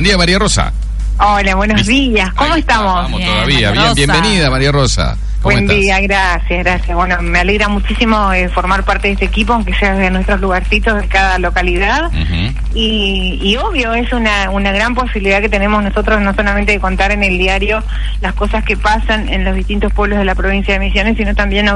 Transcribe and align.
Buen 0.00 0.08
día, 0.08 0.16
María 0.16 0.38
Rosa. 0.38 0.72
Hola, 1.18 1.54
buenos 1.56 1.86
días. 1.86 2.32
¿Cómo 2.32 2.54
Ahí 2.54 2.60
estamos? 2.60 2.94
Vamos 2.94 3.18
Bien, 3.18 3.30
todavía. 3.30 3.68
María 3.68 3.70
Bien, 3.70 3.84
Rosa. 3.84 3.94
bienvenida, 3.94 4.50
María 4.50 4.72
Rosa. 4.72 5.16
¿Cómo 5.42 5.54
Buen 5.54 5.64
estás? 5.64 5.76
día, 5.76 6.00
gracias, 6.00 6.64
gracias. 6.64 6.96
Bueno, 6.96 7.20
me 7.20 7.38
alegra 7.38 7.68
muchísimo 7.68 8.32
eh, 8.32 8.48
formar 8.48 8.82
parte 8.84 9.08
de 9.08 9.14
este 9.14 9.26
equipo, 9.26 9.52
aunque 9.52 9.74
sea 9.74 9.94
de 9.94 10.10
nuestros 10.10 10.40
lugarcitos 10.40 10.98
de 11.02 11.06
cada 11.08 11.38
localidad. 11.38 12.06
Ujú. 12.06 12.54
Y, 12.74 13.40
y 13.42 13.56
obvio, 13.58 13.92
es 13.92 14.10
una, 14.14 14.48
una 14.50 14.72
gran 14.72 14.94
posibilidad 14.94 15.42
que 15.42 15.50
tenemos 15.50 15.82
nosotros 15.82 16.18
no 16.22 16.34
solamente 16.34 16.72
de 16.72 16.80
contar 16.80 17.12
en 17.12 17.22
el 17.22 17.36
diario 17.36 17.82
las 18.22 18.32
cosas 18.32 18.64
que 18.64 18.78
pasan 18.78 19.28
en 19.28 19.44
los 19.44 19.54
distintos 19.54 19.92
pueblos 19.92 20.18
de 20.18 20.24
la 20.24 20.34
provincia 20.34 20.72
de 20.72 20.80
Misiones, 20.80 21.18
sino 21.18 21.34
también 21.34 21.68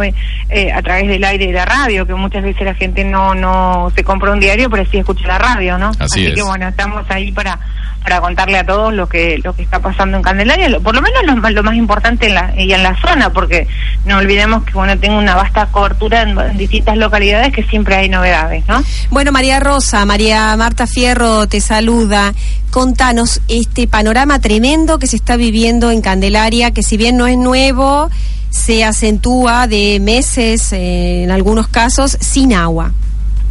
eh, 0.49 0.73
a 0.73 0.81
través 0.81 1.09
del 1.09 1.23
aire 1.25 1.45
y 1.45 1.49
de 1.49 1.53
la 1.55 1.67
radio, 1.67 2.07
que 2.07 2.15
muchas 2.15 2.43
veces 2.43 2.63
la 2.65 2.75
gente 2.75 3.05
no 3.05 3.35
no 3.35 3.93
se 3.95 4.03
compra 4.03 4.33
un 4.33 4.41
diario, 4.41 4.71
pero 4.71 4.89
sí 4.91 4.97
escucha 4.97 5.27
la 5.27 5.39
radio, 5.39 5.77
¿no? 5.77 5.91
Así 5.99 6.25
es. 6.25 6.35
que 6.35 6.43
bueno, 6.43 6.69
estamos 6.69 7.05
ahí 7.11 7.31
para 7.33 7.59
para 8.05 8.21
contarle 8.21 8.59
a 8.59 8.64
todos 8.66 8.93
lo 8.95 9.09
que 9.09 9.41
lo 9.43 9.57
que 9.57 9.62
está 9.62 9.80
pasando 9.80 10.17
en 10.18 10.22
Candelaria, 10.22 10.68
lo- 10.68 10.81
por 10.81 10.95
lo 10.95 11.03
menos 11.03 11.25
lo, 11.25 11.35
más- 11.36 11.53
lo 11.53 11.62
más 11.64 11.75
importante 11.75 12.26
en 12.26 12.35
la, 12.35 12.53
y 12.57 12.71
en 12.72 12.82
la 12.85 12.95
zona, 13.00 13.31
porque 13.32 13.67
no 14.04 14.18
olvidemos 14.18 14.62
que 14.64 14.72
bueno 14.75 14.96
tengo 14.99 15.18
una 15.18 15.35
vasta 15.35 15.67
cobertura 15.72 16.22
en, 16.22 16.39
en 16.39 16.57
distintas 16.59 16.96
localidades 16.98 17.53
que 17.53 17.62
siempre 17.64 17.96
hay 17.96 18.09
novedades, 18.09 18.62
¿no? 18.68 18.82
Bueno, 19.11 19.32
María 19.32 19.59
Rosa, 19.59 20.04
María 20.04 20.54
Marta 20.57 20.86
Fierro 20.86 21.48
te 21.48 21.61
saluda. 21.61 22.35
Contanos 22.71 23.40
este 23.48 23.86
panorama 23.89 24.39
tremendo 24.40 24.98
que 24.98 25.07
se 25.07 25.17
está 25.17 25.36
viviendo 25.36 25.90
en 25.90 26.00
Candelaria, 26.03 26.73
que 26.73 26.82
si 26.82 26.96
bien 26.96 27.17
no 27.17 27.26
es 27.26 27.39
nuevo, 27.39 28.11
se 28.50 28.84
acentúa 28.84 29.67
de 29.67 29.98
meses, 30.00 30.73
eh, 30.73 31.23
en 31.25 31.31
algunos 31.31 31.68
casos, 31.68 32.19
sin 32.20 32.53
agua. 32.53 32.92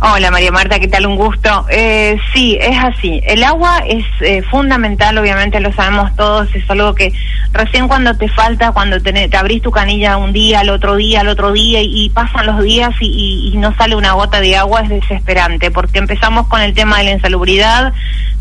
Hola 0.05 0.31
María 0.31 0.52
Marta, 0.52 0.81
¿qué 0.81 0.89
tal? 0.89 1.05
Un 1.05 1.16
gusto. 1.16 1.66
Eh, 1.70 2.17
sí, 2.34 2.57
es 2.59 2.77
así. 2.77 3.21
El 3.25 3.41
agua 3.41 3.81
es 3.88 4.03
eh, 4.20 4.41
fundamental, 4.52 5.17
obviamente 5.17 5.61
lo 5.61 5.71
sabemos 5.71 6.13
todos, 6.17 6.53
es 6.53 6.70
algo 6.70 6.94
que 6.94 7.13
recién 7.53 7.88
cuando 7.88 8.13
te 8.17 8.27
falta, 8.27 8.73
cuando 8.73 9.00
te, 9.02 9.13
te 9.30 9.38
abrís 9.38 9.61
tu 9.61 9.72
canilla 9.72 10.17
un 10.17 10.33
día, 10.33 10.59
al 10.59 10.72
otro 10.72 10.97
día, 10.97 11.22
al 11.22 11.30
otro 11.30 11.53
día, 11.53 11.80
y, 11.81 12.09
pasan 12.09 12.47
los 12.47 12.61
días 12.61 12.91
y, 13.00 13.05
y- 13.05 13.53
y 13.53 13.58
no 13.58 13.73
sale 13.78 13.95
una 13.95 14.11
gota 14.11 14.41
de 14.41 14.58
agua, 14.58 14.81
es 14.81 14.89
desesperante, 14.89 15.72
porque 15.72 16.00
empezamos 16.00 16.47
con 16.47 16.59
el 16.59 16.73
tema 16.73 16.97
de 16.97 17.06
la 17.06 17.11
insalubridad, 17.11 17.94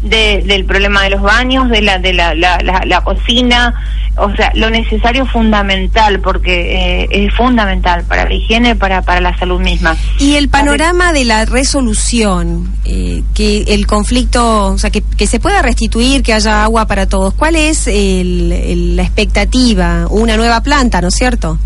de- 0.03 0.43
del 0.47 0.65
problema 0.65 1.03
de 1.05 1.11
los 1.11 1.23
baños, 1.23 1.69
de 1.69 1.81
la, 1.83 1.99
de 1.99 2.13
la, 2.13 2.35
la, 2.35 2.59
la- 2.63 2.83
la 2.85 3.01
cocina, 3.03 3.75
o 4.17 4.31
sea, 4.37 4.53
lo 4.55 4.69
necesario 4.69 5.25
fundamental, 5.27 6.21
porque 6.21 7.03
eh, 7.05 7.09
es 7.11 7.35
fundamental 7.35 8.05
para 8.05 8.25
la 8.29 8.35
higiene, 8.35 8.77
para, 8.77 9.01
para 9.03 9.21
la 9.21 9.37
salud 9.39 9.61
misma. 9.61 9.97
Y 10.19 10.35
el 10.35 10.49
panorama 10.51 11.13
de 11.13 11.25
la 11.25 11.45
resolución, 11.47 12.71
eh, 12.85 13.23
que 13.35 13.63
el 13.69 13.87
conflicto, 13.87 14.67
o 14.73 14.79
sea, 14.79 14.91
que, 14.91 15.03
que 15.03 15.27
se 15.27 15.41
pueda 15.41 15.63
restituir, 15.63 16.23
que 16.23 16.33
haya 16.35 16.65
agua 16.65 16.87
para 16.87 17.07
todos, 17.07 17.33
¿cuál 17.35 17.57
es 17.57 17.87
el- 17.87 18.53
el- 18.53 18.97
la 18.97 19.03
expectativa? 19.03 20.07
Una 20.11 20.37
nueva 20.37 20.61
planta, 20.63 21.01
¿no 21.01 21.09
es 21.09 21.15
cierto? 21.15 21.59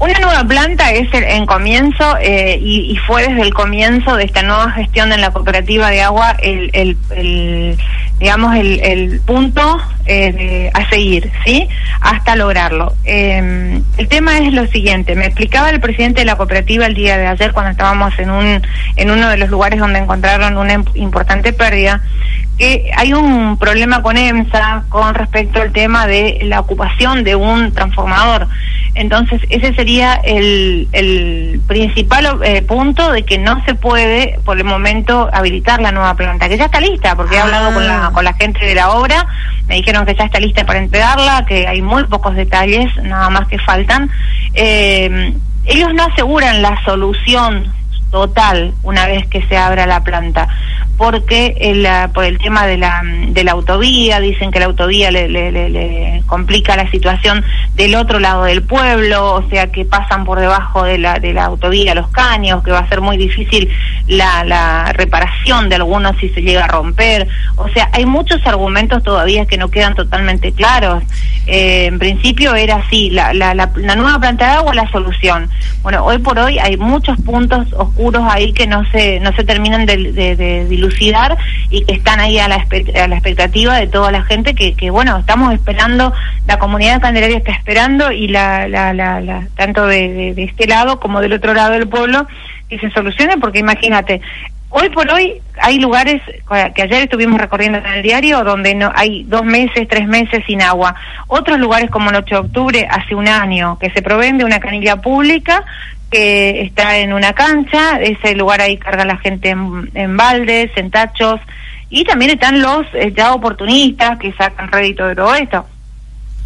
Una 0.00 0.18
nueva 0.20 0.44
planta 0.44 0.92
es 0.92 1.12
el- 1.12 1.24
en 1.24 1.44
comienzo 1.44 2.16
eh, 2.20 2.56
y, 2.62 2.92
y 2.92 2.96
fue 2.98 3.26
desde 3.26 3.42
el 3.42 3.52
comienzo 3.52 4.14
de 4.16 4.24
esta 4.24 4.42
nueva 4.42 4.70
gestión 4.72 5.12
en 5.12 5.20
la 5.20 5.30
cooperativa 5.32 5.90
de 5.90 6.02
agua 6.02 6.36
el, 6.40 6.70
el- 6.72 7.76
digamos 8.20 8.54
el, 8.56 8.80
el 8.80 9.20
punto 9.20 9.78
eh, 10.06 10.32
de- 10.32 10.70
a 10.74 10.88
seguir, 10.88 11.30
¿sí? 11.44 11.68
Hasta 12.00 12.36
lograrlo. 12.36 12.94
Eh, 13.04 13.80
el 13.96 14.08
tema 14.08 14.38
es 14.38 14.52
lo 14.52 14.66
siguiente. 14.68 15.14
Me 15.16 15.26
explicaba 15.26 15.70
el 15.70 15.80
presidente 15.80 16.20
de 16.20 16.26
la 16.26 16.36
cooperativa 16.36 16.86
el 16.86 16.94
día 16.94 17.18
de 17.18 17.26
ayer 17.26 17.52
cuando 17.52 17.72
estábamos 17.72 18.16
en 18.20 18.30
un 18.30 18.62
en 18.96 19.10
uno 19.10 19.28
de 19.28 19.36
los 19.36 19.48
lugares 19.50 19.80
donde 19.80 19.98
encontraron 19.98 20.56
una 20.56 20.74
im- 20.74 20.90
importante 20.94 21.52
pérdida 21.52 22.00
que 22.56 22.90
hay 22.96 23.12
un 23.12 23.56
problema 23.56 24.02
con 24.02 24.16
EMSA 24.16 24.84
con 24.88 25.14
respecto 25.14 25.60
al 25.60 25.72
tema 25.72 26.06
de 26.08 26.38
la 26.42 26.60
ocupación 26.60 27.22
de 27.24 27.34
un 27.36 27.72
transformador. 27.72 28.48
Entonces, 28.98 29.40
ese 29.48 29.72
sería 29.74 30.14
el, 30.24 30.88
el 30.90 31.60
principal 31.68 32.40
eh, 32.42 32.62
punto 32.62 33.12
de 33.12 33.22
que 33.22 33.38
no 33.38 33.64
se 33.64 33.76
puede, 33.76 34.40
por 34.44 34.58
el 34.58 34.64
momento, 34.64 35.30
habilitar 35.32 35.80
la 35.80 35.92
nueva 35.92 36.14
planta, 36.14 36.48
que 36.48 36.58
ya 36.58 36.64
está 36.64 36.80
lista, 36.80 37.14
porque 37.14 37.36
he 37.36 37.38
hablado 37.38 37.72
con 37.72 37.86
la, 37.86 38.06
Ah. 38.06 38.10
con 38.12 38.24
la 38.24 38.32
gente 38.34 38.64
de 38.66 38.74
la 38.74 38.90
obra, 38.90 39.24
me 39.68 39.76
dijeron 39.76 40.04
que 40.04 40.16
ya 40.16 40.24
está 40.24 40.40
lista 40.40 40.66
para 40.66 40.80
entregarla, 40.80 41.44
que 41.46 41.66
hay 41.68 41.80
muy 41.80 42.04
pocos 42.04 42.34
detalles, 42.34 42.86
nada 43.04 43.30
más 43.30 43.46
que 43.46 43.58
faltan. 43.60 44.10
Eh, 44.54 45.32
ellos 45.64 45.94
no 45.94 46.02
aseguran 46.02 46.60
la 46.60 46.82
solución 46.84 47.72
total 48.10 48.74
una 48.82 49.06
vez 49.06 49.26
que 49.28 49.42
se 49.46 49.56
abra 49.56 49.86
la 49.86 50.02
planta 50.02 50.48
porque 50.98 51.56
el, 51.60 51.86
ah, 51.86 52.10
por 52.12 52.24
el 52.24 52.36
tema 52.38 52.66
de 52.66 52.76
la, 52.76 53.00
de 53.28 53.44
la 53.44 53.52
autovía 53.52 54.18
dicen 54.20 54.50
que 54.50 54.58
la 54.58 54.66
autovía 54.66 55.10
le, 55.10 55.28
le- 55.28 55.50
le- 55.52 55.70
le 55.70 56.22
complica 56.26 56.76
la 56.76 56.90
situación 56.90 57.42
del 57.76 57.94
otro 57.94 58.18
lado 58.18 58.42
del 58.44 58.62
pueblo 58.62 59.34
o 59.36 59.48
sea 59.48 59.70
que 59.70 59.84
pasan 59.84 60.24
por 60.24 60.40
debajo 60.40 60.82
de 60.82 60.98
la, 60.98 61.20
de 61.20 61.32
la 61.32 61.44
autovía 61.46 61.94
los 61.94 62.08
caños 62.08 62.62
que 62.64 62.72
va 62.72 62.80
a 62.80 62.88
ser 62.88 63.00
muy 63.00 63.16
difícil 63.16 63.70
la, 64.08 64.42
la 64.44 64.92
reparación 64.92 65.68
de 65.68 65.76
algunos 65.76 66.16
si 66.18 66.28
se 66.30 66.42
llega 66.42 66.64
a 66.64 66.68
romper. 66.68 67.28
O 67.56 67.68
sea 67.68 67.88
hay 67.92 68.04
muchos 68.06 68.44
argumentos 68.46 69.02
todavía 69.02 69.46
que 69.46 69.56
no 69.58 69.68
quedan 69.68 69.94
totalmente 69.94 70.52
claros. 70.52 71.02
Eh, 71.46 71.86
en 71.86 71.98
principio 71.98 72.54
era 72.54 72.76
así 72.76 73.08
la, 73.10 73.32
la, 73.32 73.54
la, 73.54 73.70
la 73.76 73.96
nueva 73.96 74.18
planta 74.20 74.46
de 74.46 74.52
agua 74.52 74.74
la 74.74 74.90
solución. 74.90 75.48
Bueno 75.82 76.04
hoy 76.04 76.18
por 76.18 76.38
hoy 76.38 76.58
hay 76.58 76.76
muchos 76.76 77.16
puntos 77.22 77.66
oscuros 77.72 78.22
ahí 78.28 78.52
que 78.52 78.66
no 78.66 78.84
se 78.90 79.20
no 79.20 79.32
se 79.32 79.44
terminan 79.44 79.86
de, 79.86 80.66
dilucidar 80.68 81.36
y 81.70 81.84
que 81.84 81.94
están 81.94 82.20
ahí 82.20 82.38
a 82.38 82.48
la, 82.48 82.56
a 83.02 83.08
la 83.08 83.14
expectativa 83.16 83.76
de 83.76 83.86
toda 83.86 84.10
la 84.10 84.22
gente 84.24 84.54
que, 84.54 84.74
que 84.74 84.90
bueno 84.90 85.16
estamos 85.18 85.52
esperando 85.54 86.12
la 86.46 86.58
comunidad 86.58 86.94
de 86.94 87.00
Candelaria 87.00 87.38
está 87.38 87.52
esperando 87.52 88.10
y 88.12 88.28
la, 88.28 88.68
la, 88.68 88.92
la, 88.92 89.20
la- 89.20 89.46
tanto 89.56 89.86
de- 89.86 90.32
de 90.34 90.44
este 90.44 90.66
lado 90.66 90.98
como 91.00 91.20
del 91.20 91.32
otro 91.34 91.54
lado 91.54 91.72
del 91.72 91.88
pueblo 91.88 92.26
que 92.68 92.78
se 92.78 92.90
solucione 92.90 93.38
porque 93.38 93.60
imagínate 93.60 94.20
Hoy 94.70 94.90
por 94.90 95.10
hoy 95.10 95.40
hay 95.62 95.78
lugares 95.78 96.20
que 96.74 96.82
ayer 96.82 97.02
estuvimos 97.02 97.40
recorriendo 97.40 97.78
en 97.78 97.86
el 97.86 98.02
diario 98.02 98.44
donde 98.44 98.74
no 98.74 98.92
hay 98.94 99.24
dos 99.24 99.42
meses, 99.42 99.88
tres 99.88 100.06
meses 100.06 100.44
sin 100.46 100.60
agua. 100.60 100.94
Otros 101.26 101.58
lugares 101.58 101.90
como 101.90 102.10
el 102.10 102.16
8 102.16 102.34
de 102.34 102.40
octubre 102.40 102.88
hace 102.90 103.14
un 103.14 103.28
año 103.28 103.78
que 103.78 103.88
se 103.90 104.02
proveen 104.02 104.36
de 104.36 104.44
una 104.44 104.60
canilla 104.60 104.96
pública 104.96 105.64
que 106.10 106.60
está 106.62 106.98
en 106.98 107.14
una 107.14 107.32
cancha, 107.32 107.98
ese 108.00 108.34
lugar 108.34 108.60
ahí 108.60 108.76
carga 108.76 109.06
la 109.06 109.16
gente 109.16 109.50
en, 109.50 109.90
en 109.94 110.16
baldes, 110.18 110.70
en 110.76 110.90
tachos 110.90 111.40
y 111.88 112.04
también 112.04 112.32
están 112.32 112.60
los 112.60 112.86
eh, 112.92 113.12
ya 113.16 113.32
oportunistas 113.32 114.18
que 114.18 114.32
sacan 114.34 114.70
rédito 114.70 115.06
de 115.06 115.14
todo 115.14 115.34
esto. 115.34 115.66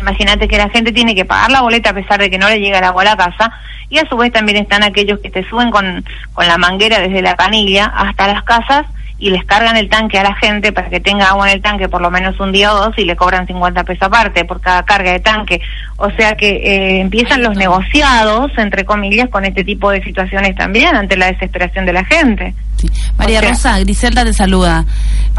Imagínate 0.02 0.48
que 0.48 0.58
la 0.58 0.68
gente 0.68 0.92
tiene 0.92 1.14
que 1.14 1.24
pagar 1.24 1.50
la 1.50 1.62
boleta 1.62 1.90
a 1.90 1.94
pesar 1.94 2.20
de 2.20 2.28
que 2.28 2.38
no 2.38 2.48
le 2.48 2.60
llega 2.60 2.78
el 2.78 2.84
agua 2.84 3.02
a 3.02 3.04
la 3.06 3.16
casa 3.16 3.52
y 3.88 3.98
a 3.98 4.08
su 4.08 4.16
vez 4.16 4.32
también 4.32 4.58
están 4.58 4.82
aquellos 4.82 5.20
que 5.20 5.30
te 5.30 5.48
suben 5.48 5.70
con, 5.70 6.04
con 6.32 6.46
la 6.46 6.58
manguera 6.58 6.98
desde 6.98 7.22
la 7.22 7.36
canilla 7.36 7.86
hasta 7.86 8.26
las 8.26 8.42
casas 8.42 8.84
y 9.18 9.30
les 9.30 9.44
cargan 9.44 9.76
el 9.76 9.88
tanque 9.88 10.18
a 10.18 10.24
la 10.24 10.34
gente 10.34 10.72
para 10.72 10.90
que 10.90 10.98
tenga 10.98 11.28
agua 11.28 11.48
en 11.48 11.54
el 11.54 11.62
tanque 11.62 11.88
por 11.88 12.02
lo 12.02 12.10
menos 12.10 12.40
un 12.40 12.50
día 12.50 12.74
o 12.74 12.76
dos 12.76 12.98
y 12.98 13.04
le 13.04 13.14
cobran 13.14 13.46
50 13.46 13.84
pesos 13.84 14.02
aparte 14.02 14.44
por 14.44 14.60
cada 14.60 14.82
carga 14.84 15.12
de 15.12 15.20
tanque. 15.20 15.60
O 15.96 16.10
sea 16.12 16.34
que 16.36 16.48
eh, 16.56 17.00
empiezan 17.00 17.42
los 17.42 17.56
negociados, 17.56 18.50
entre 18.56 18.84
comillas, 18.84 19.28
con 19.30 19.44
este 19.44 19.62
tipo 19.64 19.90
de 19.90 20.02
situaciones 20.02 20.56
también 20.56 20.96
ante 20.96 21.16
la 21.16 21.26
desesperación 21.26 21.86
de 21.86 21.92
la 21.92 22.04
gente. 22.04 22.54
Sí. 22.78 22.88
María 23.16 23.38
O 23.38 23.42
sea- 23.42 23.50
Rosa, 23.50 23.78
Griselda 23.80 24.24
te 24.24 24.32
saluda. 24.32 24.84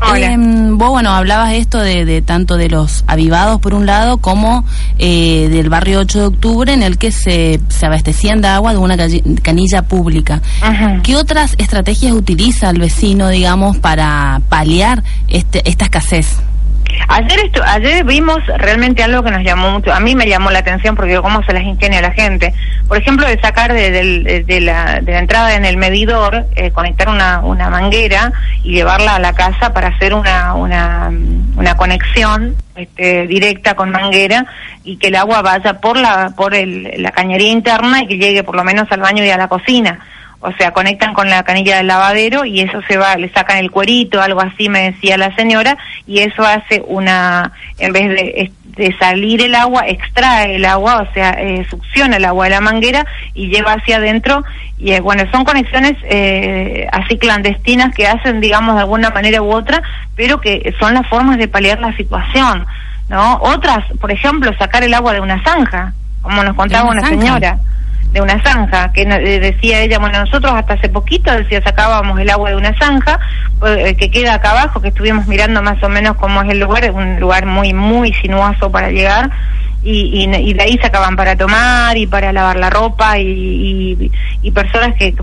Hola. 0.02 0.32
Em, 0.32 0.78
vos, 0.78 0.90
bueno, 0.92 1.12
hablabas 1.12 1.52
esto 1.54 1.80
de, 1.80 2.06
de 2.06 2.22
tanto 2.22 2.56
de 2.56 2.70
los 2.70 3.04
avivados 3.08 3.60
por 3.60 3.74
un 3.74 3.86
lado 3.86 4.18
como 4.20 4.66
eh, 4.98 5.50
del 5.50 5.70
barrio 5.70 6.00
8 6.00 6.20
de 6.20 6.26
octubre 6.28 6.74
en 6.74 6.82
el 6.84 6.98
que 6.98 7.12
se, 7.12 7.60
se 7.68 7.86
abastecían 7.86 8.42
de 8.42 8.48
agua 8.48 8.72
de 8.72 8.78
una 8.78 8.96
canilla 9.42 9.82
pública. 9.82 10.42
Ajá. 10.62 11.00
¿Qué 11.04 11.16
otras 11.18 11.56
estrategias 11.58 12.14
utiliza 12.14 12.70
el 12.70 12.80
vecino, 12.80 13.28
digamos, 13.30 13.78
para 13.78 14.42
paliar 14.50 15.04
este, 15.28 15.68
esta 15.70 15.86
escasez? 15.86 16.38
Ayer 17.08 17.40
estu- 17.40 17.64
ayer 17.66 18.04
vimos 18.04 18.40
realmente 18.58 19.04
algo 19.04 19.24
que 19.24 19.32
nos 19.32 19.44
llamó 19.44 19.72
mucho, 19.72 19.94
a 19.94 20.00
mí 20.00 20.16
me 20.16 20.28
llamó 20.28 20.50
la 20.52 20.60
atención 20.60 20.96
porque 20.96 21.20
cómo 21.22 21.44
se 21.44 21.54
las 21.54 21.64
ingenia 21.64 22.02
la 22.02 22.12
gente. 22.12 22.54
Por 22.88 22.98
ejemplo, 22.98 23.28
de 23.28 23.40
sacar 23.40 23.74
de- 23.74 24.44
de 24.46 24.62
la, 24.62 25.00
de 25.02 25.12
la 25.12 25.20
entrada 25.20 25.56
en 25.56 25.66
el 25.66 25.78
medidor, 25.78 26.46
eh, 26.56 26.72
conectar 26.72 27.10
una, 27.10 27.40
una 27.40 27.70
manguera 27.70 28.32
y 28.64 28.74
llevarla 28.74 29.16
a 29.16 29.20
la 29.20 29.34
casa 29.34 29.74
para 29.74 29.90
hacer 29.90 30.14
una, 30.14 30.54
una, 30.56 31.12
una 31.56 31.76
conexión 31.78 32.56
este, 32.76 33.28
directa 33.28 33.76
con 33.76 33.92
manguera 33.92 34.46
y 34.84 34.98
que 34.98 35.08
el 35.08 35.16
agua 35.16 35.42
vaya 35.42 35.80
por 35.80 35.98
la, 35.98 36.32
por 36.36 36.56
el, 36.56 36.92
la 36.98 37.12
cañería 37.12 37.52
interna 37.52 38.02
y 38.04 38.08
que 38.08 38.18
llegue 38.18 38.44
por 38.44 38.56
lo 38.56 38.64
menos 38.64 38.92
al 38.92 39.02
baño 39.02 39.24
y 39.24 39.30
a 39.30 39.38
la 39.38 39.48
cocina. 39.48 40.00
O 40.46 40.52
sea, 40.58 40.72
conectan 40.72 41.14
con 41.14 41.30
la 41.30 41.44
canilla 41.44 41.78
del 41.78 41.88
lavadero 41.88 42.44
y 42.44 42.60
eso 42.60 42.82
se 42.88 42.98
va, 42.98 43.16
le 43.16 43.30
sacan 43.30 43.60
el 43.60 43.72
cuerito, 43.72 44.22
algo 44.22 44.42
así 44.42 44.68
me 44.68 44.92
decía 44.92 45.18
la 45.18 45.34
señora, 45.38 45.78
y 46.06 46.20
eso 46.20 46.44
hace 46.44 46.84
una, 46.86 47.54
en 47.80 47.94
vez 47.94 48.10
de, 48.10 48.52
de 48.76 48.94
salir 48.98 49.42
el 49.42 49.56
agua, 49.56 49.88
extrae 49.88 50.58
el 50.58 50.66
agua, 50.66 51.08
o 51.10 51.14
sea, 51.14 51.30
eh, 51.40 51.66
succiona 51.70 52.18
el 52.18 52.26
agua 52.26 52.46
de 52.46 52.52
la 52.52 52.62
manguera 52.62 53.06
y 53.34 53.48
lleva 53.48 53.74
hacia 53.74 53.98
adentro. 53.98 54.44
Y 54.78 54.92
eh, 54.92 55.00
bueno, 55.00 55.24
son 55.32 55.46
conexiones 55.46 55.94
eh, 56.04 56.88
así 56.92 57.18
clandestinas 57.18 57.96
que 57.96 58.06
hacen, 58.06 58.42
digamos, 58.42 58.76
de 58.76 58.82
alguna 58.82 59.12
manera 59.12 59.42
u 59.42 59.50
otra, 59.50 59.82
pero 60.18 60.42
que 60.42 60.76
son 60.78 60.94
las 60.94 61.08
formas 61.08 61.38
de 61.38 61.48
paliar 61.48 61.80
la 61.80 61.96
situación. 61.96 62.66
¿no? 63.08 63.38
Otras, 63.42 63.86
por 64.02 64.12
ejemplo, 64.12 64.52
sacar 64.58 64.84
el 64.84 64.94
agua 64.94 65.14
de 65.14 65.22
una 65.22 65.42
zanja, 65.44 65.94
como 66.22 66.44
nos 66.44 66.56
contaba 66.56 66.90
una, 66.90 67.08
señora 67.08 67.60
de 68.14 68.22
una 68.22 68.42
zanja, 68.44 68.92
que 68.94 69.06
decía 69.06 69.82
ella, 69.82 69.98
bueno, 69.98 70.20
nosotros 70.20 70.54
hasta 70.54 70.76
hace 70.76 70.88
poquito, 70.88 71.32
decía, 71.32 71.62
sacábamos 71.64 72.20
el 72.20 72.30
agua 72.30 72.52
de 72.52 72.56
una 72.56 72.78
zanja, 72.78 73.20
eh, 73.66 73.96
que 73.96 74.12
queda 74.12 74.36
acá 74.36 74.52
abajo, 74.52 74.82
que 74.82 74.90
estuvimos 74.90 75.26
mirando 75.26 75.64
más 75.64 75.82
o 75.82 75.90
menos 75.90 76.16
cómo 76.18 76.44
es 76.44 76.52
el 76.52 76.60
lugar, 76.60 76.86
es 76.86 76.92
un 76.92 77.20
lugar 77.20 77.48
muy, 77.48 77.74
muy 77.74 78.14
sinuoso 78.14 78.72
para 78.72 78.92
llegar, 78.92 79.32
y, 79.84 80.24
y, 80.24 80.54
de 80.54 80.64
ahí 80.64 80.78
sacaban 80.82 81.16
para 81.16 81.36
tomar 81.36 81.98
y 81.98 82.08
para 82.08 82.32
lavar 82.32 82.58
la 82.58 82.70
ropa 82.70 83.20
y, 83.20 84.12
y, 84.42 84.52
personas 84.52 84.96
que, 84.98 85.14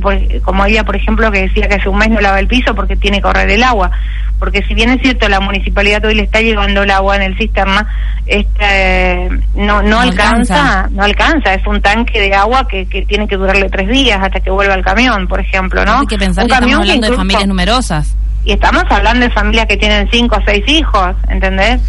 como 0.43 0.65
ella, 0.67 0.85
por 0.85 0.97
ejemplo, 0.97 1.31
que 1.31 1.43
decía 1.43 1.69
que 1.69 1.77
hace 1.77 1.89
un 1.89 1.99
mes 1.99 2.11
no 2.11 2.21
lava 2.21 2.39
el 2.39 2.47
piso 2.47 2.75
porque 2.75 2.97
tiene 2.97 3.19
que 3.19 3.23
correr 3.23 3.49
el 3.49 3.63
agua. 3.63 3.91
Porque 4.39 4.63
si 4.63 4.75
bien 4.75 4.91
es 4.91 5.03
cierto, 5.03 5.29
la 5.29 5.41
municipalidad 5.41 6.05
hoy 6.05 6.15
le 6.15 6.23
está 6.23 6.41
llevando 6.41 6.83
el 6.83 6.91
agua 6.91 7.17
en 7.17 7.23
el 7.23 7.37
cisterna, 7.37 7.87
este, 8.27 9.29
no, 9.55 9.83
no, 9.83 10.01
alcanza, 10.01 10.89
no 10.91 11.05
alcanza. 11.05 11.55
Es 11.55 11.67
un 11.67 11.81
tanque 11.81 12.21
de 12.21 12.35
agua 12.35 12.67
que, 12.67 12.87
que 12.87 13.03
tiene 13.07 13.29
que 13.29 13.37
durarle 13.37 13.69
tres 13.69 13.89
días 13.89 14.19
hasta 14.23 14.41
que 14.41 14.51
vuelva 14.51 14.75
el 14.75 14.85
camión, 14.85 15.29
por 15.29 15.41
ejemplo, 15.41 15.85
¿no? 15.85 16.01
Hay 16.01 16.07
que 16.07 16.19
pensar 16.19 16.47
que 16.47 16.53
estamos 16.53 16.75
hablando 16.75 17.11
de 17.11 17.17
familias 17.17 17.47
numerosas 17.47 18.17
y 18.45 18.53
estamos 18.53 18.85
hablando 18.89 19.27
de 19.27 19.33
familias 19.33 19.67
que 19.67 19.77
tienen 19.77 20.09
cinco 20.11 20.37
o 20.37 20.43
seis 20.45 20.65
hijos, 20.67 21.15
¿entendés? 21.29 21.81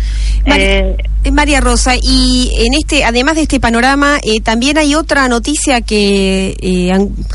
Eh, 0.45 0.95
eh, 0.97 0.97
María 1.29 1.61
Rosa, 1.61 1.93
y 2.01 2.51
en 2.57 2.73
este, 2.73 3.03
además 3.03 3.35
de 3.35 3.43
este 3.43 3.59
panorama, 3.59 4.17
eh, 4.23 4.41
también 4.41 4.77
hay 4.77 4.95
otra 4.95 5.27
noticia 5.27 5.81
que 5.81 6.55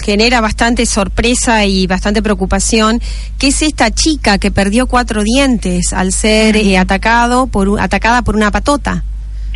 genera 0.03 0.41
bastante 0.41 0.87
sorpresa 0.87 1.65
y 1.65 1.87
bastante 1.87 2.23
preocupación, 2.23 3.01
que 3.39 3.49
es 3.49 3.63
esta 3.63 3.91
chica 3.93 4.39
que 4.39 4.51
perdió 4.51 4.87
cuatro 4.87 5.23
dientes 5.23 5.93
al 5.93 6.13
ser 6.13 6.57
atacado 6.79 7.47
por 7.47 7.81
atacada 7.81 8.23
por 8.23 8.35
una 8.35 8.51
patota. 8.51 9.05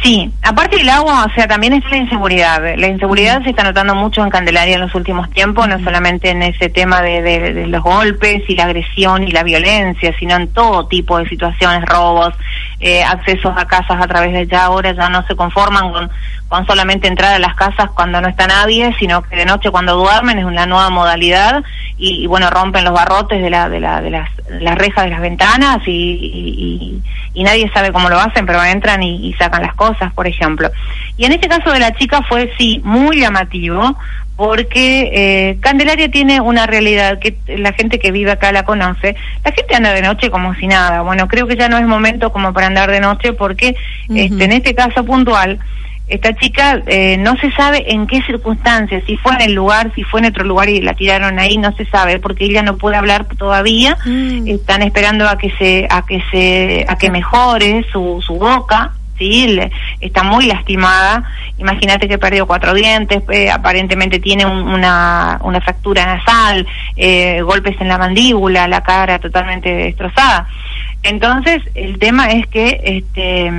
Sí, 0.03 0.33
aparte 0.43 0.79
del 0.79 0.88
agua, 0.88 1.26
o 1.26 1.35
sea, 1.35 1.47
también 1.47 1.75
es 1.75 1.85
la 1.91 1.99
inseguridad. 1.99 2.62
La 2.79 2.88
inseguridad 2.88 3.43
se 3.43 3.50
está 3.50 3.65
notando 3.65 3.94
mucho 3.94 4.25
en 4.25 4.31
Candelaria 4.31 4.76
en 4.76 4.81
los 4.81 4.94
últimos 4.94 5.29
tiempos, 5.31 5.69
no 5.69 5.79
solamente 5.81 6.31
en 6.31 6.43
ese 6.43 6.71
tema 6.71 7.03
de, 7.03 7.21
de, 7.21 7.67
los 7.67 7.83
golpes 7.83 8.43
y 8.49 8.55
la 8.55 8.65
agresión 8.65 9.25
y 9.25 9.31
la 9.31 9.43
violencia, 9.43 10.15
sino 10.19 10.37
en 10.37 10.49
todo 10.49 10.87
tipo 10.87 11.19
de 11.19 11.29
situaciones, 11.29 11.85
robos, 11.85 12.35
eh, 12.81 13.03
accesos 13.03 13.53
a 13.56 13.67
casas 13.67 14.03
a 14.03 14.06
través 14.06 14.32
de 14.32 14.47
ya 14.47 14.65
ahora 14.65 14.93
ya 14.93 15.09
no 15.11 15.25
se 15.27 15.37
conforman 15.37 15.93
con, 15.93 16.11
con 16.49 16.67
solamente 16.67 17.09
entrar 17.09 17.35
a 17.35 17.38
las 17.38 17.55
casas 17.55 17.91
cuando 17.94 18.21
no 18.21 18.29
está 18.29 18.47
nadie, 18.47 18.94
sino 18.99 19.23
que 19.23 19.37
de 19.37 19.44
noche 19.44 19.71
cuando 19.71 19.97
duermen 19.97 20.38
es 20.38 20.44
una 20.44 20.67
nueva 20.67 20.88
modalidad 20.91 21.62
y, 22.03 22.27
bueno, 22.27 22.49
rompen 22.49 22.85
los 22.85 22.94
barrotes 22.94 23.43
de, 23.43 23.50
la, 23.50 23.69
de, 23.69 23.79
la, 23.79 24.00
de 24.00 24.09
las, 24.09 24.29
rejas 24.79 25.05
de 25.05 25.11
las 25.11 25.21
ventanas 25.21 25.87
y, 25.87 25.91
y, 25.93 27.03
y, 27.35 27.44
nadie 27.44 27.71
sabe 27.75 27.93
cómo 27.93 28.09
lo 28.09 28.19
hacen, 28.19 28.47
pero 28.47 28.65
entran 28.65 29.03
y, 29.03 29.35
sacan 29.35 29.61
las 29.61 29.75
cosas, 29.75 30.11
por 30.15 30.26
ejemplo. 30.26 30.71
Y 31.19 31.26
en 31.26 31.33
este 31.33 31.47
caso 31.47 31.71
de 31.71 31.79
la 31.79 31.93
chica 31.93 32.23
fue, 32.26 32.50
sí, 32.56 32.81
muy 32.83 33.21
llamativo, 33.21 33.99
porque 34.40 35.10
eh, 35.12 35.58
Candelaria 35.60 36.10
tiene 36.10 36.40
una 36.40 36.64
realidad 36.64 37.19
que 37.19 37.37
la 37.58 37.75
gente 37.75 37.98
que 37.98 38.10
vive 38.10 38.31
acá 38.31 38.52
la 38.52 38.62
conoce. 38.62 39.14
La 39.44 39.52
gente 39.52 39.75
anda 39.75 39.92
de 39.92 40.00
noche 40.00 40.31
como 40.31 40.54
si 40.54 40.66
nada. 40.66 41.02
Bueno, 41.02 41.28
creo 41.28 41.46
que 41.46 41.56
ya 41.56 41.69
no 41.69 41.76
es 41.76 41.87
momento 41.87 42.32
como 42.32 42.54
para 42.54 42.69
andar 42.69 42.90
de 42.90 43.00
noche 43.00 43.34
porque 43.34 43.76
este, 44.08 44.44
en 44.44 44.52
este 44.52 44.75
caso 44.75 45.04
puntual 45.04 45.58
esta 46.08 46.34
chica 46.37 46.82
eh, 46.87 47.19
no 47.19 47.37
se 47.37 47.52
sabe 47.52 47.92
en 47.92 48.06
qué 48.06 48.22
circunstancias, 48.22 49.02
si 49.06 49.19
fue 49.19 49.34
en 49.34 49.42
el 49.42 49.52
lugar, 49.52 49.92
si 49.94 50.04
fue 50.04 50.20
en 50.20 50.26
otro 50.26 50.44
lugar 50.44 50.70
y 50.70 50.81
la 50.81 50.94
tiraron 50.94 51.38
ahí, 51.38 51.58
no 51.58 51.76
se 51.76 51.84
sabe, 51.84 52.19
porque 52.19 52.46
ella 52.46 52.62
no 52.62 52.78
puede 52.78 52.96
hablar 52.96 53.26
todavía. 53.37 53.98
Mm. 54.06 54.48
Están 54.48 54.81
esperando 54.81 55.28
a 55.28 55.37
que 55.37 55.50
se, 55.58 55.87
a 55.90 56.06
que 56.06 56.22
se, 56.31 56.87
a 56.88 56.96
que 56.96 57.10
mejore 57.10 57.84
su, 57.92 58.25
su 58.26 58.37
boca. 58.37 58.94
Está 60.00 60.22
muy 60.22 60.46
lastimada. 60.46 61.25
Imagínate 61.58 62.08
que 62.08 62.19
perdió 62.19 62.46
cuatro 62.46 62.72
dientes, 62.75 63.22
eh, 63.31 63.50
aparentemente 63.50 64.19
tiene 64.19 64.46
una, 64.46 65.38
una 65.43 65.61
fractura 65.61 66.06
nasal, 66.06 66.67
eh, 66.96 67.43
golpes 67.43 67.81
en 67.81 67.88
la 67.88 67.99
mandíbula, 67.99 68.67
la 68.67 68.82
cara 68.82 69.19
totalmente 69.19 69.75
destrozada. 69.75 70.49
Entonces, 71.02 71.62
el 71.75 71.99
tema 71.99 72.31
es 72.31 72.46
que 72.46 72.81
este 72.82 73.50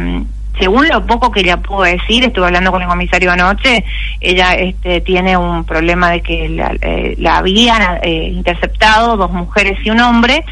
según 0.60 0.88
lo 0.88 1.06
poco 1.06 1.32
que 1.32 1.42
ella 1.42 1.58
pudo 1.58 1.84
decir, 1.84 2.24
estuve 2.24 2.46
hablando 2.46 2.72
con 2.72 2.82
el 2.82 2.88
comisario 2.88 3.32
anoche, 3.32 3.84
ella 4.20 4.54
este, 4.54 5.02
tiene 5.02 5.38
un 5.38 5.64
problema 5.64 6.12
de 6.12 6.22
que 6.22 6.50
la, 6.50 6.76
eh, 6.82 7.18
habían 7.28 8.00
eh, 8.04 8.30
interceptado 8.34 9.18
dos 9.18 9.32
mujeres 9.32 9.80
y 9.84 9.90
un 9.90 10.00
hombre 10.00 10.44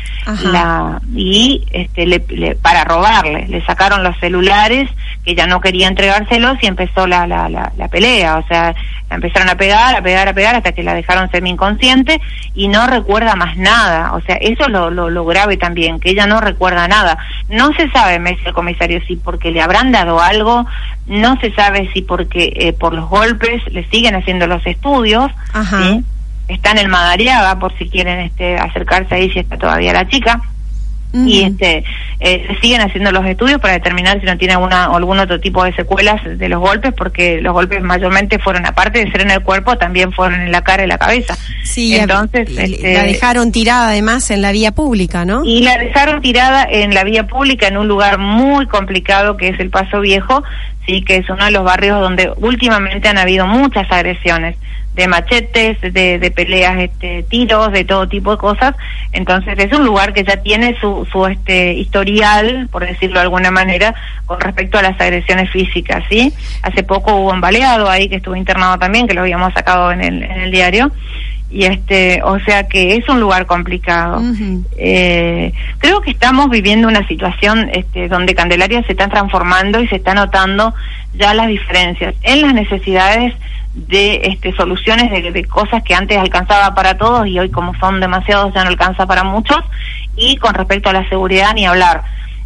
la, 0.52 1.02
y 1.14 1.66
este, 1.72 2.06
le, 2.06 2.20
para 2.62 2.84
robarle, 2.84 3.48
le 3.48 3.64
sacaron 3.66 4.04
los 4.04 4.18
celulares 4.20 4.90
que 5.26 5.32
ella 5.32 5.48
no 5.48 5.60
quería 5.62 5.88
entregárselos 5.88 6.58
y 6.62 6.68
empezó 6.68 7.06
la, 7.06 7.28
la, 7.28 7.50
la, 7.50 7.88
pelea, 7.90 8.38
o 8.38 8.48
sea, 8.48 8.76
la 9.10 9.16
empezaron 9.16 9.50
a 9.50 9.56
pegar, 9.56 9.96
a 9.96 10.02
pegar, 10.02 10.28
a 10.28 10.34
pegar 10.34 10.56
hasta 10.56 10.72
que 10.72 10.84
la 10.84 10.94
dejaron 10.94 11.32
semi 11.32 11.50
inconsciente 11.50 12.22
y 12.54 12.68
no 12.68 12.88
recuerda 12.88 13.36
más 13.36 13.58
nada, 13.58 14.14
o 14.14 14.22
sea, 14.22 14.36
eso 14.36 14.64
es 14.66 14.70
lo, 14.70 14.92
lo, 14.92 15.10
lo 15.10 15.26
grave 15.26 15.58
también, 15.58 16.00
que 16.00 16.12
ella 16.12 16.28
no 16.28 16.40
recuerda 16.42 16.88
nada. 16.88 17.18
No 17.50 17.74
se 17.74 17.90
sabe, 17.90 18.20
me 18.20 18.32
dice 18.32 18.50
el 18.50 18.54
comisario, 18.54 19.02
si 19.08 19.16
porque 19.16 19.52
le 19.52 19.62
habrán 19.62 19.92
dado 19.92 20.22
algo, 20.22 20.66
no 21.08 21.40
se 21.40 21.52
sabe 21.54 21.90
si 21.94 22.02
porque 22.04 22.54
eh, 22.56 22.74
por 22.74 22.94
los 22.94 23.10
golpes 23.10 23.62
le 23.72 23.88
siguen 23.90 24.16
haciendo 24.16 24.46
los 24.48 24.66
estudios, 24.66 25.32
¿sí? 25.70 26.04
está 26.48 26.72
en 26.72 26.80
el 26.80 26.90
Madariaga 26.90 27.58
por 27.60 27.76
si 27.78 27.90
quieren 27.90 28.20
este, 28.20 28.58
acercarse 28.58 29.16
ahí 29.16 29.30
si 29.32 29.40
está 29.40 29.58
todavía 29.58 29.94
la 29.94 30.08
chica 30.08 30.42
y 31.12 31.44
este 31.44 31.84
eh, 32.20 32.46
se 32.48 32.60
siguen 32.60 32.82
haciendo 32.82 33.12
los 33.12 33.26
estudios 33.26 33.60
para 33.60 33.74
determinar 33.74 34.20
si 34.20 34.26
no 34.26 34.38
tiene 34.38 34.54
alguna 34.54 34.86
algún 34.86 35.20
otro 35.20 35.40
tipo 35.40 35.64
de 35.64 35.74
secuelas 35.74 36.22
de 36.38 36.50
los 36.50 36.60
golpes 36.60 36.94
porque 36.96 37.42
los 37.42 37.54
golpes 37.54 37.82
mayormente 37.82 38.38
fueron 38.38 38.66
aparte 38.66 39.04
de 39.04 39.12
ser 39.12 39.22
en 39.22 39.32
el 39.32 39.42
cuerpo 39.42 39.78
también 39.78 40.12
fueron 40.12 40.42
en 40.42 40.52
la 40.52 40.62
cara 40.62 40.84
y 40.84 40.88
la 40.88 40.98
cabeza. 40.98 41.38
Sí 41.64 41.96
entonces 41.96 42.48
este, 42.56 42.94
la 42.94 43.04
dejaron 43.04 43.52
tirada 43.52 43.88
además 43.90 44.30
en 44.30 44.42
la 44.42 44.52
vía 44.52 44.72
pública 44.72 45.26
no 45.26 45.44
y 45.44 45.62
la 45.62 45.78
dejaron 45.78 46.22
tirada 46.22 46.68
en 46.70 46.94
la 46.94 47.04
vía 47.04 47.26
pública 47.26 47.68
en 47.68 47.78
un 47.78 47.88
lugar 47.88 48.20
muy 48.20 48.68
complicado 48.68 49.36
que 49.36 49.48
es 49.48 49.60
el 49.60 49.72
Paso 49.72 50.02
Viejo 50.02 50.44
sí 50.86 51.02
que 51.02 51.18
es 51.18 51.30
uno 51.30 51.46
de 51.46 51.52
los 51.52 51.64
barrios 51.64 52.00
donde 52.00 52.32
últimamente 52.38 53.10
han 53.10 53.18
habido 53.18 53.48
muchas 53.48 53.92
agresiones 53.92 54.58
de 55.00 55.08
machetes, 55.08 55.80
de, 55.82 56.20
de 56.20 56.32
peleas, 56.32 56.78
este, 56.78 57.24
tiros, 57.24 57.72
de 57.72 57.86
todo 57.86 58.10
tipo 58.10 58.32
de 58.32 58.38
cosas. 58.38 58.76
Entonces 59.14 59.58
es 59.58 59.72
un 59.72 59.86
lugar 59.86 60.12
que 60.12 60.26
ya 60.26 60.38
tiene 60.44 60.78
su, 60.82 61.08
su 61.10 61.26
este 61.26 61.74
historial, 61.74 62.68
por 62.70 62.86
decirlo 62.86 63.16
de 63.16 63.22
alguna 63.22 63.50
manera, 63.50 63.96
con 64.26 64.42
respecto 64.42 64.78
a 64.78 64.82
las 64.82 65.00
agresiones 65.00 65.50
físicas, 65.52 66.04
¿sí? 66.10 66.34
Hace 66.64 66.84
poco 66.84 67.16
hubo 67.16 67.32
un 67.32 67.40
baleado 67.40 67.90
ahí 67.90 68.10
que 68.10 68.18
estuvo 68.18 68.36
internado 68.36 68.78
también, 68.78 69.08
que 69.08 69.14
lo 69.14 69.22
habíamos 69.22 69.54
sacado 69.54 69.94
en 69.94 70.02
el, 70.04 70.22
en 70.22 70.42
el 70.42 70.52
diario 70.52 70.92
y 71.52 71.66
este 71.66 72.22
o 72.22 72.40
sea 72.42 72.68
que 72.68 72.96
es 72.96 73.10
un 73.10 73.20
lugar 73.20 73.48
complicado 73.48 74.22
eh, 74.78 75.52
creo 75.80 76.00
que 76.02 76.12
estamos 76.12 76.48
viviendo 76.52 76.88
una 76.88 77.08
situación 77.08 77.72
este, 77.74 78.08
donde 78.08 78.36
Candelaria 78.36 78.84
se 78.84 78.92
está 78.92 79.08
transformando 79.08 79.82
y 79.82 79.88
se 79.88 79.96
está 79.96 80.14
notando 80.14 80.76
ya 81.16 81.34
las 81.34 81.48
diferencias 81.48 82.14
en 82.22 82.44
las 82.44 82.54
necesidades 82.54 83.34
de 83.88 84.22
este, 84.24 84.54
soluciones 84.54 85.12
de, 85.12 85.46
cosas 85.46 85.84
que 85.84 85.94
antes 85.94 86.18
alcanzaba 86.18 86.74
para 86.76 86.98
todos 86.98 87.28
y 87.28 87.40
hoy 87.40 87.50
como 87.50 87.74
son 87.80 88.00
demasiados 88.00 88.54
ya 88.54 88.64
no 88.64 88.70
alcanza 88.70 89.06
para 89.06 89.24
muchos. 89.24 89.60
Y 90.16 90.38
con 90.38 90.54
respecto 90.54 90.90
a 90.90 90.94
la 90.94 91.08
seguridad 91.10 91.54
ni 91.54 91.66
hablar 91.66 92.04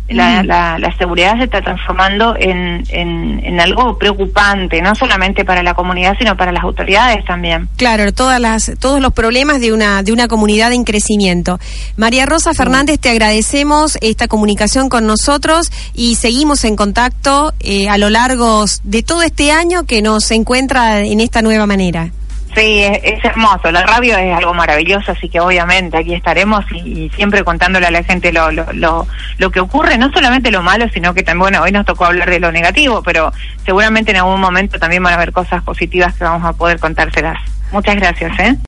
la, 0.10 0.44
la, 0.44 0.98
seguridad 0.98 1.38
se 1.38 1.46
está 1.46 1.62
transformando 1.62 2.36
en, 2.38 2.84
en, 2.90 3.60
algo 3.60 3.98
preocupante, 3.98 4.82
no 4.82 4.94
solamente 4.96 5.46
para 5.46 5.64
la 5.64 5.74
comunidad, 5.74 6.16
sino 6.18 6.36
para 6.36 6.52
las 6.52 6.64
autoridades 6.64 7.24
también. 7.26 7.70
Claro, 7.78 8.12
todas 8.12 8.40
las, 8.40 8.72
todos 8.80 9.00
los 9.00 9.14
problemas 9.14 9.62
de 9.62 9.72
una, 9.72 10.04
de 10.04 10.12
una 10.12 10.28
comunidad 10.28 10.74
en 10.74 10.84
crecimiento. 10.84 11.60
María 11.96 12.26
Rosa 12.26 12.54
Fernández, 12.54 13.00
te 13.00 13.10
agradecemos 13.10 13.98
esta 14.02 14.28
comunicación 14.28 14.90
con 14.90 15.08
nosotros 15.08 15.72
y 15.94 16.16
seguimos 16.16 16.66
en 16.66 16.76
contacto 16.76 17.54
eh, 17.60 17.88
a 17.90 17.98
lo 17.98 18.10
largo 18.10 18.66
de 18.84 19.04
todo 19.04 19.22
este 19.22 19.52
año 19.52 19.86
que 19.86 20.02
nos 20.02 20.30
encuentra 20.32 21.02
en 21.02 21.22
esta 21.22 21.42
nueva 21.42 21.66
manera. 21.66 22.12
Sí, 22.56 22.84
es, 22.84 23.24
hermoso. 23.26 23.72
La 23.72 23.84
radio 23.84 24.16
es 24.18 24.36
algo 24.36 24.54
maravilloso, 24.54 25.12
así 25.12 25.28
que 25.28 25.40
obviamente 25.40 25.98
aquí 25.98 26.14
estaremos 26.14 26.64
y, 26.72 27.10
siempre 27.16 27.44
contándole 27.44 27.88
a 27.88 27.92
la 27.92 28.04
gente 28.04 28.32
lo, 28.32 28.52
lo, 28.52 28.72
lo, 28.74 29.08
lo, 29.38 29.52
que 29.52 29.60
ocurre, 29.60 29.98
no 29.98 30.12
solamente 30.12 30.52
lo 30.52 30.62
malo, 30.62 30.88
sino 30.94 31.14
que 31.14 31.24
también, 31.24 31.40
bueno, 31.40 31.62
hoy 31.64 31.72
nos 31.72 31.86
tocó 31.86 32.06
hablar 32.06 32.30
de 32.30 32.40
lo 32.40 32.52
negativo, 32.52 33.02
pero 33.02 33.32
seguramente 33.66 34.12
en 34.12 34.18
algún 34.18 34.40
momento 34.40 34.78
también 34.78 35.02
van 35.02 35.14
a 35.14 35.16
haber 35.16 35.32
cosas 35.32 35.64
positivas 35.64 36.14
que 36.16 36.24
vamos 36.24 36.48
a 36.48 36.54
poder 36.54 36.80
contárselas. 36.80 37.40
Muchas 37.72 37.96
gracias, 37.96 38.40
¿eh? 38.40 38.56